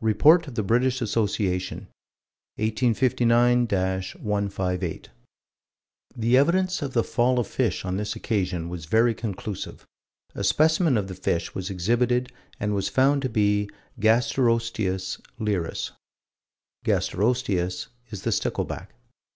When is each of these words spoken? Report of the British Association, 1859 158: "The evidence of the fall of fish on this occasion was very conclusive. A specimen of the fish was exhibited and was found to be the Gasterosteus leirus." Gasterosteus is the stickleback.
Report 0.00 0.46
of 0.46 0.54
the 0.54 0.62
British 0.62 1.02
Association, 1.02 1.88
1859 2.58 3.66
158: 3.66 5.08
"The 6.16 6.36
evidence 6.36 6.82
of 6.82 6.92
the 6.92 7.02
fall 7.02 7.40
of 7.40 7.48
fish 7.48 7.84
on 7.84 7.96
this 7.96 8.14
occasion 8.14 8.68
was 8.68 8.84
very 8.84 9.12
conclusive. 9.12 9.84
A 10.36 10.44
specimen 10.44 10.96
of 10.96 11.08
the 11.08 11.16
fish 11.16 11.52
was 11.52 11.68
exhibited 11.68 12.32
and 12.60 12.76
was 12.76 12.88
found 12.88 13.22
to 13.22 13.28
be 13.28 13.66
the 13.66 13.72
Gasterosteus 14.02 15.20
leirus." 15.40 15.90
Gasterosteus 16.86 17.88
is 18.10 18.22
the 18.22 18.30
stickleback. 18.30 18.94